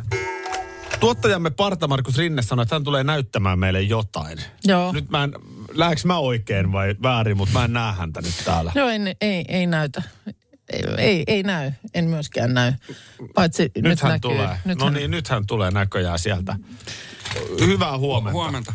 [1.01, 4.39] Tuottajamme Parta Markus Rinne sanoi, että hän tulee näyttämään meille jotain.
[4.65, 4.93] Joo.
[4.93, 5.33] Nyt mä en,
[5.73, 8.73] lähdekö mä oikein vai väärin, mutta mä en näe häntä nyt täällä.
[8.75, 10.03] Joo, ei, ei, ei näytä.
[10.73, 12.73] Ei, ei, ei näy, en myöskään näy.
[13.35, 14.31] Paitsi nyt, nyt hän näkyy.
[14.31, 14.57] tulee.
[14.65, 16.57] Nyt no niin, nyt hän tulee näköjään sieltä.
[17.61, 18.33] Hyvää huomenta.
[18.33, 18.75] Huomenta.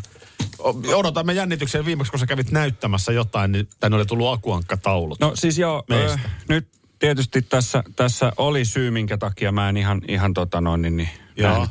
[0.94, 5.20] Odotamme jännitykseen viimeksi, kun sä kävit näyttämässä jotain, niin tänne oli tullut akuankkataulut.
[5.20, 6.18] No siis joo, Meistä.
[6.24, 6.68] ö, nyt
[6.98, 11.08] tietysti tässä, tässä oli syy, minkä takia mä en ihan, ihan tota noin, niin, niin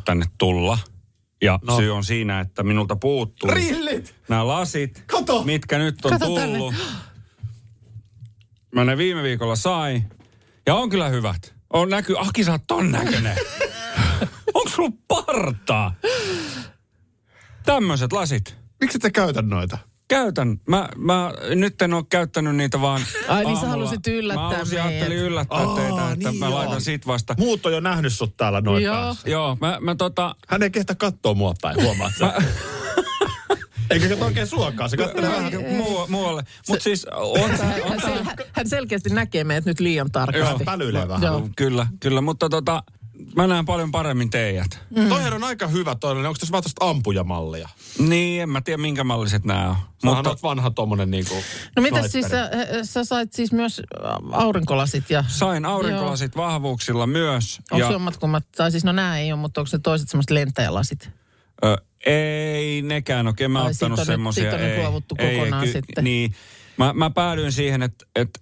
[0.06, 0.78] tänne tulla.
[1.42, 1.78] Ja No.
[1.78, 4.16] syy on siinä, että minulta puuttuu Rillit!
[4.30, 5.44] nämä lasit, Kato!
[5.44, 6.76] mitkä nyt on Kato tullut.
[8.76, 10.10] Mä ne viime viikolla sain.
[10.66, 11.54] Ja on kyllä hyvät.
[11.74, 13.38] On näky, Aki sä oot ton näköinen.
[14.54, 15.96] Onko sulla partaa?
[17.66, 18.58] Tämmöiset lasit.
[18.82, 19.78] Miksi et sä käytä noita?
[20.08, 20.60] Käytän.
[20.67, 24.82] Mä, mä nyt en ole käyttänyt niitä vaan Ai niin, sä halusit yllättää Mä halusin,
[24.82, 26.56] ajattelin yllättää Aa, teitä, että niin mä joo.
[26.56, 27.36] laitan sit vasta.
[27.38, 28.96] Muut on jo nähnyt sut täällä noin Joo.
[28.96, 29.30] päässä.
[29.30, 30.36] Joo, mä, mä tota...
[30.48, 32.34] Hän ei kehtä katsoa mua päin, huomaat sä.
[33.89, 35.54] Eikä kato oikein suokaan, se katselee vähän.
[35.78, 36.43] Muu, muualle.
[36.70, 40.50] Mutta siis on tää, on Hän, sel, hän selkeästi näkee meidät nyt liian tarkasti.
[40.50, 41.24] Joo, pälyilee vähän.
[41.24, 41.50] Joo.
[41.56, 42.22] Kyllä, kyllä.
[42.22, 42.84] Mutta tota,
[43.36, 44.80] mä näen paljon paremmin teijät.
[44.95, 45.10] Mm.
[45.10, 46.25] Toihan on aika hyvä toinen.
[46.25, 47.69] Onko tässä vaan tosta ampujamallia?
[47.99, 49.75] Niin, en mä tiedä minkä malliset nämä on.
[50.03, 51.36] Mutta Mutta vanha tommonen niinku
[51.75, 52.49] No mitä siis sä,
[52.84, 53.82] sä sait siis myös
[54.32, 55.23] aurinkolasit ja...
[55.27, 57.60] sain aurinkolasit vahvuuksilla myös.
[57.71, 60.10] Onko ja, se jommat kummat, tai siis no nämä ei ole, mutta onko ne toiset
[60.10, 61.10] semmoiset lentäjälasit?
[61.65, 64.43] ö, ei nekään oikein mä Ai, ottanut sit on nyt- semmosia.
[64.43, 66.03] sit on nyt ei, luovuttu ei, kokonaan ky- sitten.
[66.03, 66.36] Niin.
[66.77, 68.39] Mä, mä päädyin siihen, että, että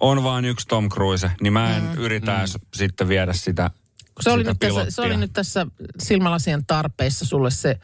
[0.00, 1.98] on vain yksi Tom Cruise, niin mä en mm.
[1.98, 2.60] yritä mm.
[2.74, 3.85] sitten viedä sitä Kun
[4.20, 5.66] se, oli nyt tässä, se oli nyt tässä
[5.98, 7.80] silmälasien tarpeissa sulle se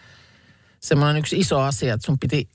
[0.80, 2.50] semmoinen yksi iso asia, että sun piti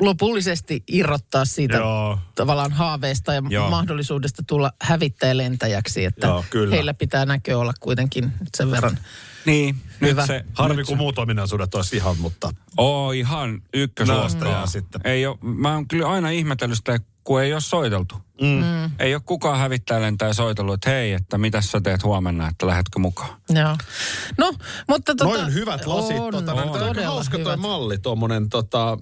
[0.00, 2.18] lopullisesti irrottaa siitä Joo.
[2.34, 3.70] tavallaan haaveesta ja Joo.
[3.70, 6.74] mahdollisuudesta tulla hävittäjälentäjäksi, että Joo, kyllä.
[6.74, 8.98] heillä pitää näkö olla kuitenkin nyt sen verran.
[9.46, 10.20] Niin, Hyvä.
[10.20, 10.44] nyt se...
[10.54, 12.50] Harmi, nyt kun muut ominaisuudet olisi ihan, mutta...
[12.76, 14.28] Oo, ihan ykkösluokkaa.
[14.28, 15.00] Näistä ja sitten.
[15.04, 16.98] Ei ole, mä oon kyllä aina ihmetellyt sitä,
[17.28, 18.14] kun ei ole soiteltu.
[18.40, 18.90] Mm.
[18.98, 22.98] Ei ole kukaan hävittäjä lentää soitellut, että hei, että mitä sä teet huomenna, että lähdetkö
[22.98, 23.40] mukaan.
[23.50, 23.76] Joo.
[24.38, 24.52] No,
[24.88, 26.18] mutta tota, Noin hyvät lasit.
[26.18, 27.60] On, tota, on, on, on hauska toi hyvät.
[27.60, 28.98] malli, tuommoinen tota...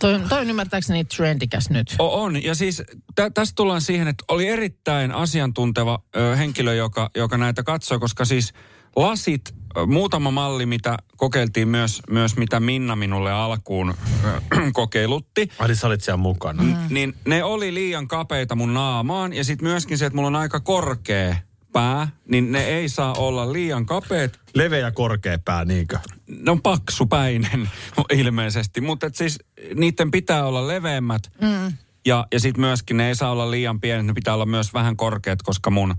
[0.00, 1.94] Toi, toi on ymmärtääkseni trendikäs nyt.
[1.98, 2.82] O, on, ja siis
[3.14, 8.24] tä, tästä tullaan siihen, että oli erittäin asiantunteva ö, henkilö, joka, joka näitä katsoi, koska
[8.24, 8.52] siis
[8.96, 9.54] lasit,
[9.86, 13.94] muutama malli, mitä kokeiltiin myös, myös mitä Minna minulle alkuun
[14.72, 16.62] kokeilutti, Ai sä olit siellä mukana.
[16.62, 16.76] Mm.
[16.90, 19.32] niin ne oli liian kapeita mun naamaan.
[19.32, 21.36] Ja sitten myöskin se, että mulla on aika korkea
[21.72, 24.40] pää, niin ne ei saa olla liian kapeat.
[24.54, 25.98] Leveä korkea pää, niinkö?
[26.26, 27.70] Ne on paksupäinen
[28.20, 29.38] ilmeisesti, mutta siis
[29.74, 31.22] niiden pitää olla leveämmät.
[31.40, 31.72] Mm.
[32.06, 34.96] Ja, ja sitten myöskin ne ei saa olla liian pienet, ne pitää olla myös vähän
[34.96, 35.94] korkeat, koska mun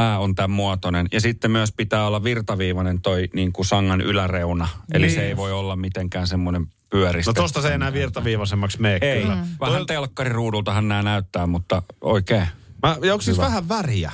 [0.00, 1.06] pää on tämän muotoinen.
[1.12, 4.68] Ja sitten myös pitää olla virtaviivainen toi niin kuin sangan yläreuna.
[4.94, 5.14] Eli Niin.
[5.14, 7.30] se ei voi olla mitenkään semmoinen pyöristä.
[7.30, 9.34] No tosta se ei enää virtaviivaisemmaksi mene Ei, kyllä.
[9.34, 9.42] mm.
[9.60, 12.46] vähän telkkariruudultahan nämä näyttää, mutta oikein.
[12.82, 14.12] Mä, ja onko siis vähän väriä?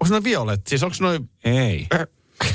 [0.00, 0.68] Onko noin violetti?
[0.70, 1.30] Siis onko noin...
[1.44, 1.86] Ei.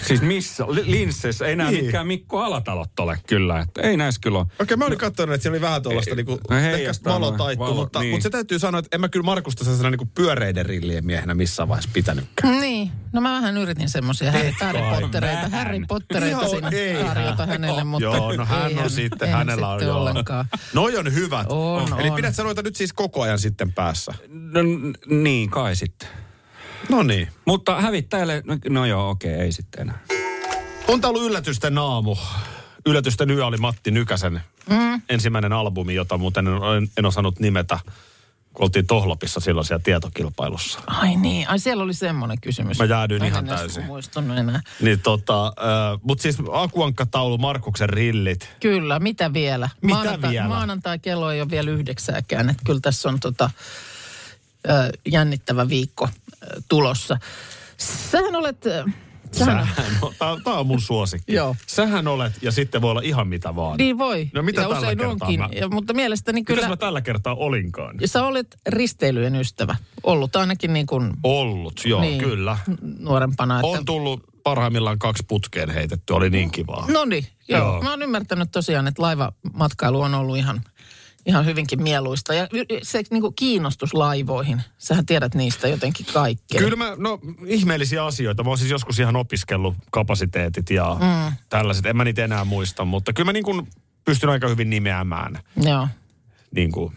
[0.08, 0.66] Siis missä?
[0.70, 1.84] Li- Linsseissä ei nämä Niin.
[1.84, 3.60] mitkään Mikko Alatalot ole kyllä.
[3.60, 4.48] Että ei näissä kyllä ole.
[4.60, 7.64] Okei, mä olin katsonut, että siellä oli vähän tuollaista Ei, niinku, no ehkä valo taittu,
[7.64, 8.12] valo, mutta, niin.
[8.12, 11.70] mutta, se täytyy sanoa, että en mä kyllä Markusta sellaisena niinku pyöreiden rillien miehenä missään
[11.70, 12.62] vaiheessa pitänytkään.
[12.62, 15.52] Niin, no mä vähän yritin semmoisia Harry, Harry Pottereita, vähän.
[15.52, 17.50] Harry Pottereita Joo, siinä ei tarjota hän.
[17.50, 20.00] hänelle, mutta Joo, no hän ei on sitten, hänellä on sitten joo.
[20.02, 20.46] ollenkaan.
[20.74, 21.46] Noi on hyvät.
[21.50, 22.16] On, Eli on.
[22.16, 24.14] pidät sä noita nyt siis koko ajan sitten päässä?
[24.30, 24.60] No,
[25.08, 26.08] niin, kai sitten.
[26.90, 27.28] No niin.
[27.46, 30.00] Mutta hävittäjälle, no, no joo, okei, ei sitten enää.
[30.88, 32.16] On tää ollut yllätysten aamu.
[32.86, 35.02] Yllätysten yö oli Matti Nykäsen mm.
[35.10, 37.80] ensimmäinen albumi, jota muuten en, en osannut nimetä,
[38.54, 40.80] kun oltiin Tohlopissa silloin siellä tietokilpailussa.
[40.88, 42.80] Ai niin, ai siellä oli semmoinen kysymys.
[42.80, 43.86] Mä jäädyin Mä ihan täysin.
[43.86, 44.62] muistunut enää.
[44.82, 48.50] Niin tota, äh, mutta siis Akuankka-taulu, Markuksen rillit.
[48.60, 49.70] Kyllä, mitä vielä?
[49.82, 50.48] Mitä maanantai, vielä?
[50.48, 53.50] Maanantai kello ei ole vielä yhdeksääkään, että kyllä tässä on tota,
[54.70, 54.72] ö,
[55.06, 56.10] jännittävä viikko
[56.70, 57.18] tulossa.
[57.78, 58.66] Sähän olet...
[58.66, 58.84] ö,
[59.32, 61.34] Sähän, Sähän on, tää, tää on mun suosikki.
[61.34, 61.56] Joo.
[61.68, 63.78] Sähän olet, ja sitten voi olla ihan mitä vaan.
[63.78, 64.30] niin voi.
[64.34, 65.40] No mitä ja tällä usein kertaa onkin.
[65.40, 66.68] mä- Ja, mutta mielestäni Mitäs kyllä...
[66.70, 67.96] mä tällä kertaa olinkaan?
[68.02, 69.76] Ja sä olet risteilyjen ystävä.
[70.04, 72.20] Ollut ainakin niin kuin Ollut, joo, Niin.
[72.24, 72.58] kyllä.
[73.00, 73.56] nuorempana.
[73.60, 73.68] Että...
[73.68, 76.86] On tullut parhaimmillaan kaksi putkeen heitetty, oli niin kivaa.
[76.92, 77.28] No niin.
[77.50, 77.60] Joo.
[77.60, 77.82] joo.
[77.82, 80.62] Mä oon ymmärtänyt tosiaan, että laivamatkailu on ollut ihan,
[81.26, 82.34] ihan hyvinkin mieluista.
[82.34, 82.48] Ja
[82.84, 86.62] se niin kuin kiinnostus laivoihin, sähän tiedät niistä jotenkin kaikkea.
[86.62, 88.44] Kyllä mä, no ihmeellisiä asioita.
[88.44, 91.36] Mä oon siis joskus ihan opiskellut kapasiteetit ja mm.
[91.50, 91.86] tällaiset.
[91.86, 93.68] En mä niitä enää muista, mutta kyllä mä niin kuin
[94.06, 95.88] pystyn aika hyvin nimeämään, Joo.
[96.56, 96.94] niin kuin,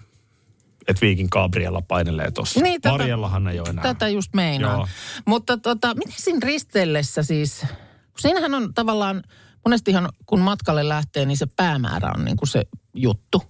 [0.89, 2.61] että Viikin Gabriella painelee tuossa.
[2.61, 3.83] Niin, tätä- Marjellahan ei ole enää.
[3.83, 4.79] Tätä just meinaan.
[4.79, 4.89] Joo.
[5.25, 9.23] Mutta tota, miten siinä risteillessä siis, kun siinähän on tavallaan,
[9.65, 12.62] monestihan kun matkalle lähtee, niin se päämäärä on niin kuin se
[12.95, 13.43] juttu.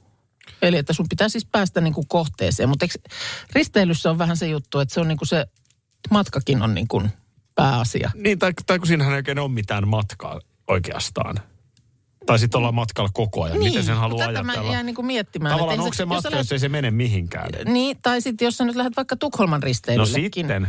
[0.63, 2.69] Eli että sun pitää siis päästä niin kuin kohteeseen.
[2.69, 2.87] Mutta
[3.53, 5.47] risteilyssä on vähän se juttu, että se on niin kuin se
[6.11, 7.11] matkakin on niin kuin
[7.55, 8.11] pääasia.
[8.15, 11.37] Niin, tai, tai kun siinähän ei oikein ole mitään matkaa oikeastaan.
[12.27, 13.59] Tai sitten ollaan matkalla koko ajan.
[13.59, 14.63] Miten sen haluaa tätä ajatella?
[14.63, 15.53] mä jään niin kuin miettimään.
[15.55, 17.49] Tavallaan onko se jos matka, jos lähdet- ei se mene mihinkään?
[17.65, 20.47] Niin, tai sitten jos sä nyt lähdet vaikka Tukholman No risteilyllekin.
[20.47, 20.69] sitten.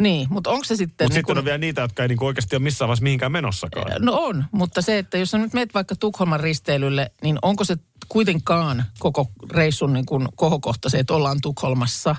[0.00, 1.04] Niin, mutta onko se sitten...
[1.04, 3.86] Mutta niin sitten on vielä niitä, jotka ei niinku oikeasti ole missään vaiheessa mihinkään menossakaan.
[3.98, 7.76] No on, mutta se, että jos sä nyt meet vaikka Tukholman risteilylle, niin onko se
[8.08, 12.16] kuitenkaan koko reissun niin kuin kohokohta se, että ollaan Tukholmassa?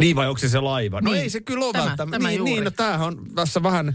[0.00, 1.00] Niin vai onko se se laiva?
[1.00, 1.22] No Niin.
[1.22, 2.18] ei se kyllä ole Tämä- välttämättä.
[2.18, 2.52] tämä niin, juuri.
[2.52, 3.92] niin, no tämähän on tässä vähän,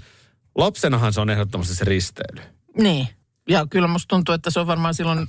[0.55, 2.41] lapsenahan se on ehdottomasti se risteily.
[2.77, 3.07] Niin.
[3.49, 5.27] Ja kyllä musta tuntuu, että se on varmaan silloin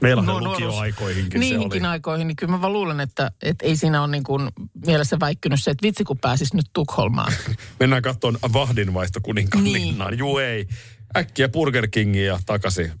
[0.00, 1.92] Meillä on No, lukioaikoihinkin niihinkin se oli.
[1.92, 4.48] aikoihin, niin kyllä mä vaan luulen, että, että ei siinä ole niin kuin
[4.86, 7.32] mielessä väikkynyt se, että vitsi kun pääsis nyt Tukholmaan.
[7.80, 9.74] Mennään katsomaan vahdinvaihto kuninkaan Niin.
[9.74, 9.88] niin.
[9.88, 10.18] linnaan.
[10.18, 10.68] Juu ei.
[11.16, 12.92] Äkkiä Burger Kingiin ja takaisin.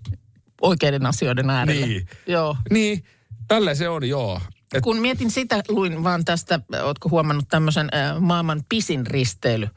[0.60, 1.86] Oikeiden asioiden äärelle.
[1.86, 2.08] Niin.
[2.26, 2.56] Joo.
[2.70, 3.04] Niin,
[3.48, 4.40] tällä se on, joo.
[4.74, 9.68] Et, Kun mietin sitä, luin vaan tästä, ootko huomannut tämmöisen äh, maailman pisin risteily,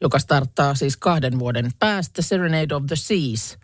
[0.00, 3.58] joka starttaa siis kahden vuoden päästä, Serenade of the Seas,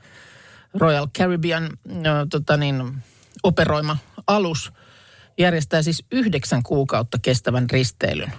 [0.75, 2.95] Royal Caribbean äh, tota niin,
[3.43, 3.97] operoima
[4.27, 4.73] alus,
[5.39, 8.33] järjestää siis yhdeksän kuukautta kestävän risteilyn.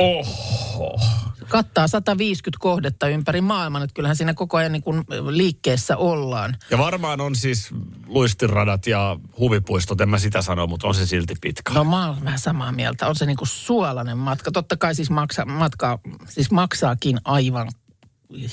[0.00, 1.00] Oho.
[1.48, 6.56] Kattaa 150 kohdetta ympäri maailman, että kyllähän siinä koko ajan niin kuin liikkeessä ollaan.
[6.70, 7.70] Ja varmaan on siis
[8.06, 11.74] luistiradat ja huvipuistot, en mä sitä sano, mutta on se silti pitkä.
[11.74, 13.08] No mä oon vähän samaa mieltä.
[13.08, 14.50] On se niinku suolainen matka.
[14.50, 17.68] Totta kai siis, maksa, matka, siis maksaakin aivan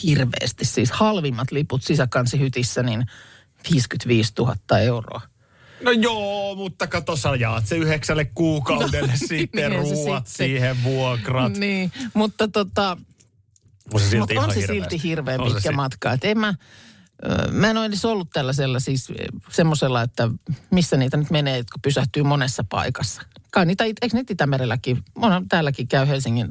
[0.04, 0.66] hirveästi.
[0.66, 3.06] Siis halvimmat liput sisäkansihytissä, niin
[3.72, 5.22] 55 000 euroa.
[5.82, 10.48] No joo, mutta kato sä jaat se yhdeksälle kuukaudelle no, sitten, ruuat sitten.
[10.48, 11.58] siihen, vuokrat.
[11.58, 12.98] Niin, mutta tota,
[13.94, 14.90] On se silti Mutta on se hirveästi.
[14.90, 16.13] silti hirveän On pitkä matka.
[16.13, 16.54] Et en mä,
[17.52, 19.08] mä en ole edes ollut tällaisella siis
[19.52, 20.30] semmoisella, että
[20.72, 23.22] missä niitä nyt menee, kun pysähtyy monessa paikassa.
[23.52, 26.48] Kai niitä, it- eikö niitä Itämerelläkin, on, täälläkin käy Helsingin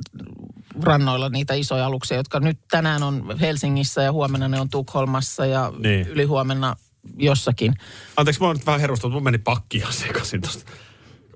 [0.83, 5.73] rannoilla niitä isoja aluksia, jotka nyt tänään on Helsingissä ja huomenna ne on Tukholmassa ja
[5.79, 6.07] niin.
[6.07, 6.77] ylihuomenna
[7.17, 7.75] jossakin.
[8.17, 10.73] Anteeksi, mä oon nyt vähän herustunut, mun meni pakki ihan sekaisin tosta.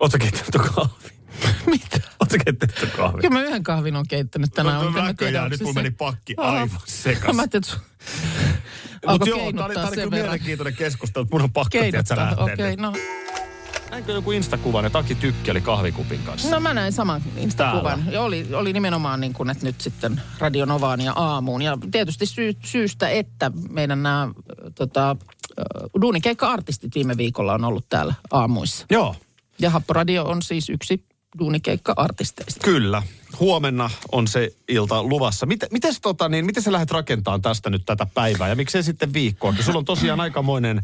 [0.00, 1.11] Ootko keittänyt kahvi?
[1.70, 2.00] Mitä?
[2.20, 3.20] Ootko keittänyt kahvi?
[3.20, 4.76] Kyllä mä yhden kahvin on keittänyt tänään.
[4.76, 6.50] No, no, mä näköjään, tiedä, nyt mulla se- meni pakki Aha.
[6.59, 7.37] aivan sekaisin.
[7.37, 7.64] Mä ajattelin,
[9.09, 10.11] Mutta joo, tää oli, tää oli kyllä verran.
[10.11, 12.92] mielenkiintoinen keskustelu, että mun on pakko lähteä okei, no
[13.90, 16.50] Näinkö joku Instakuvan, että Aki tykkäili kahvikupin kanssa?
[16.50, 18.04] No mä näin saman Insta-kuvan.
[18.12, 21.62] Ja oli, oli nimenomaan niin kuin, että nyt sitten Radio Novaan ja aamuun.
[21.62, 24.28] Ja tietysti sy- syystä, että meidän nämä
[24.74, 25.16] tota,
[26.00, 28.86] duunikeikka-artistit viime viikolla on ollut täällä aamuissa.
[28.90, 29.14] Joo,
[29.58, 31.04] Ja Happoradio on siis yksi
[31.38, 32.64] duunikeikka-artisteista.
[32.64, 33.02] kyllä.
[33.40, 35.46] Huomenna on se ilta luvassa.
[35.46, 39.12] Miten, mites, tota, niin, miten sä lähdet rakentamaan tästä nyt tätä päivää ja miksei sitten
[39.12, 39.54] viikkoa?
[39.60, 40.82] Sulla on tosiaan aikamoinen,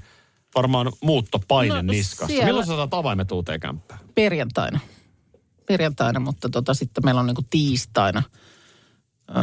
[0.55, 2.27] varmaan muuttopaine No, niskassa.
[2.27, 4.01] siellä- Milloin sä saat avaimet uuteen kämppään?
[4.15, 4.81] perjantaina.
[5.67, 8.23] Perjantaina, mutta tota, sitten meillä on niinku tiistaina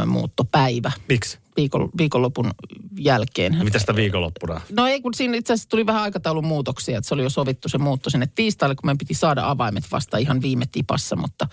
[0.02, 1.38] ö, muuttopäivä Miksi?
[1.56, 2.50] Viikon, viikonlopun
[2.98, 3.58] jälkeen.
[3.64, 4.60] Mitä sitä viikonloppuna?
[4.70, 7.68] No ei, kun siinä itse asiassa tuli vähän aikataulun muutoksia, että se oli jo sovittu
[7.68, 11.48] se muutto sinne tiistaille, kun meidän piti saada avaimet vasta ihan viime tipassa, mutta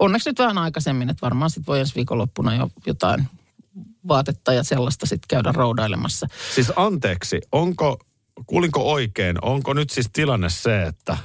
[0.00, 3.28] onneksi nyt vähän aikaisemmin, että varmaan sitten voi ensi viikonloppuna jo jotain
[4.08, 6.26] vaatetta ja sellaista sitten käydä roudailemassa.
[6.54, 7.98] Siis anteeksi, onko,
[8.46, 11.18] kuulinko oikein, onko nyt siis tilanne se, että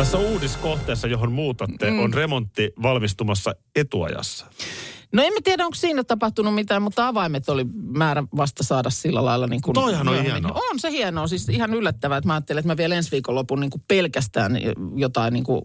[0.00, 1.98] tässä uudiskohteessa, johon muutatte, mm.
[1.98, 4.46] on remontti valmistumassa etuajassa.
[5.12, 9.46] No emme tiedä, onko siinä tapahtunut mitään, mutta avaimet oli määrä vasta saada sillä lailla
[9.46, 10.60] niin kuin Toihan on hienoa.
[10.70, 13.70] On se hienoa, siis ihan yllättävää, että mä ajattelin, että mä vielä ensi viikonlopun niin
[13.70, 14.58] kuin pelkästään
[14.96, 15.62] jotain niin kuin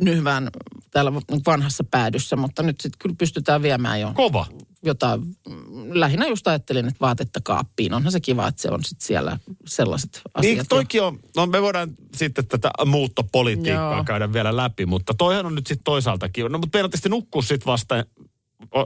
[0.00, 0.48] nyhvään
[0.90, 4.46] täällä niin vanhassa päädyssä, mutta nyt sitten kyllä pystytään viemään jo Kova.
[4.84, 7.94] Jotain, mm, lähinnä just ajattelin, että vaatetta kaappiin.
[7.94, 10.56] Onhan se kiva, että se on sitten siellä sellaiset asiat.
[10.56, 14.04] Niin, toikin on, no me voidaan sitten tätä muuttopolitiikkaa Joo.
[14.04, 16.48] käydä vielä läpi, mutta toihan on nyt sitten toisaalta kiva.
[16.48, 18.04] No mutta meidän tietysti nukkuu sitten vasta,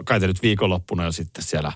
[0.05, 1.73] kai te nyt viikonloppuna jo sitten siellä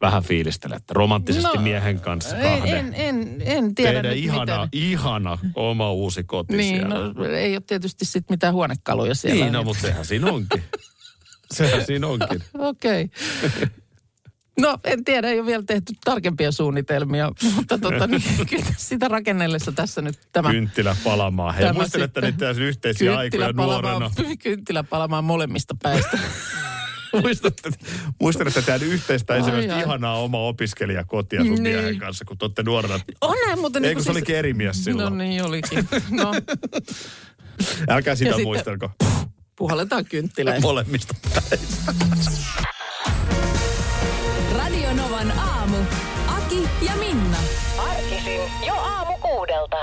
[0.00, 2.76] vähän fiilistelette romanttisesti No, miehen kanssa en, kahden.
[2.76, 4.68] en, en, en tiedä Teidän nyt ihana, miten.
[4.72, 6.94] ihana oma uusi koti Niin, siellä.
[7.14, 9.44] no, ei ole tietysti sitten mitään huonekaluja siellä.
[9.44, 10.62] niin no, mutta sehän siinä onkin.
[11.54, 12.42] sehän siinä onkin.
[12.58, 13.10] Okei.
[14.60, 19.72] No en tiedä, ei ole vielä tehty tarkempia suunnitelmia, mutta tota, niin, kyllä sitä rakennellessa
[19.72, 21.54] tässä nyt tämä Kynttilä palamaan.
[21.54, 24.10] Hei, Tämä muistelette sitten- niitä tässä yhteisiä aikoja nuorena.
[24.42, 26.18] kynttilä palamaan molemmista päistä.
[27.22, 27.70] Muistatte,
[28.20, 29.82] muistelette teidän yhteistä Ai, esimerkiksi ai.
[29.82, 31.62] ihanaa oma opiskelijakotia sun Niin.
[31.62, 33.00] miehen kanssa, kun te olette nuorena.
[33.20, 33.58] On näin.
[33.74, 35.12] Ei, niin kun se olikin eri mies silloin.
[35.12, 35.88] No niin olikin.
[36.10, 36.32] No,
[37.88, 38.90] Älkää sitä sitten- muistelko.
[39.56, 40.60] Puhalletaan kynttilää.
[40.70, 41.14] Molemmista
[44.56, 45.76] Radio Novan aamu.
[46.28, 47.38] Aki ja Minna.
[47.78, 49.76] Arkisin jo aamu kuudelta.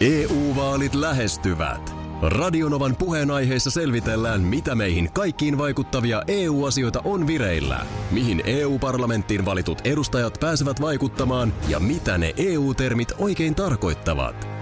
[0.00, 1.94] EU-vaalit lähestyvät.
[2.22, 10.80] Radionovan puheenaiheessa selvitellään, mitä meihin kaikkiin vaikuttavia EU-asioita on vireillä, mihin EU-parlamenttiin valitut edustajat pääsevät
[10.80, 14.61] vaikuttamaan ja mitä ne EU-termit oikein tarkoittavat.